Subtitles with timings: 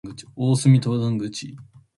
[0.03, 0.07] 大
[0.55, 1.55] 楠登山口